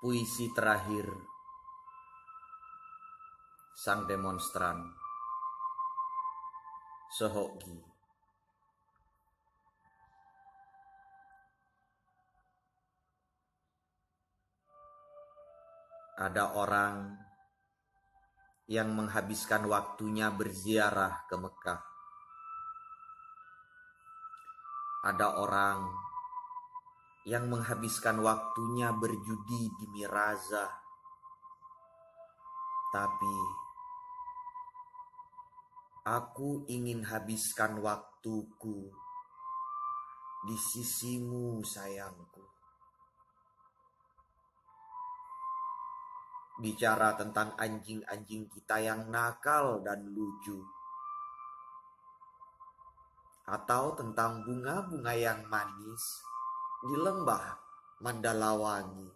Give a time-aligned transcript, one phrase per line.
[0.00, 1.12] puisi terakhir.
[3.76, 4.96] Sang demonstran.
[7.10, 7.90] Sehoki
[16.20, 17.16] ada orang
[18.68, 21.80] yang menghabiskan waktunya berziarah ke Mekah.
[25.00, 26.09] Ada orang
[27.28, 30.72] yang menghabiskan waktunya berjudi di Miraza.
[32.90, 33.36] Tapi
[36.08, 38.88] aku ingin habiskan waktuku
[40.48, 42.44] di sisimu sayangku.
[46.60, 50.60] Bicara tentang anjing-anjing kita yang nakal dan lucu
[53.48, 56.22] atau tentang bunga-bunga yang manis
[56.80, 57.46] di lembah
[58.00, 59.10] Mandalawangi.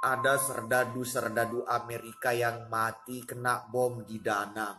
[0.00, 4.76] Ada serdadu-serdadu Amerika yang mati kena bom di Danang.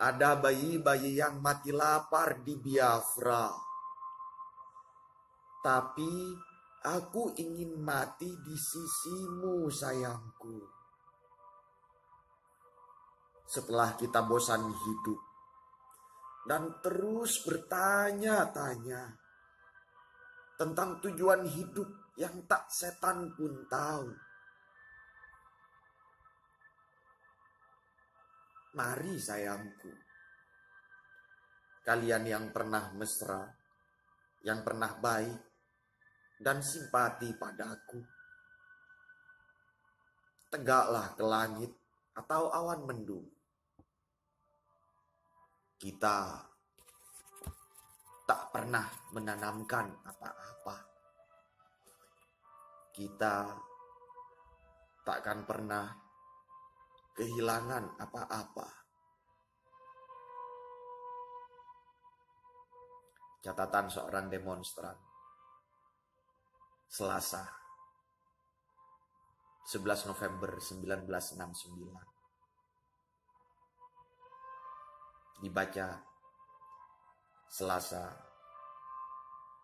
[0.00, 3.48] Ada bayi-bayi yang mati lapar di Biafra.
[5.64, 6.12] Tapi
[6.84, 10.60] aku ingin mati di sisimu sayangku
[13.48, 15.33] setelah kita bosan hidup
[16.44, 19.16] dan terus bertanya-tanya
[20.60, 21.88] tentang tujuan hidup
[22.20, 24.12] yang tak setan pun tahu.
[28.74, 29.92] Mari sayangku,
[31.86, 33.46] kalian yang pernah mesra,
[34.42, 35.40] yang pernah baik,
[36.42, 38.02] dan simpati padaku.
[40.50, 41.72] Tegaklah ke langit
[42.14, 43.26] atau awan mendung
[45.78, 46.40] kita
[48.24, 50.76] tak pernah menanamkan apa-apa.
[52.94, 53.52] Kita
[55.04, 55.92] takkan pernah
[57.12, 58.68] kehilangan apa-apa.
[63.44, 64.96] Catatan seorang demonstran.
[66.88, 67.44] Selasa
[69.66, 72.13] 11 November 1969
[75.44, 76.00] dibaca
[77.44, 78.08] Selasa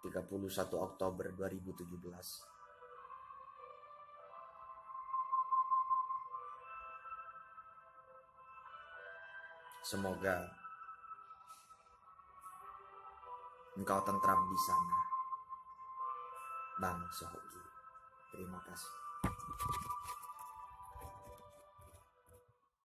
[0.05, 2.45] 31 Oktober 2017.
[9.81, 10.45] Semoga
[13.81, 14.99] engkau tentram di sana.
[16.81, 17.61] Bang Sohoki.
[18.37, 18.93] Terima kasih.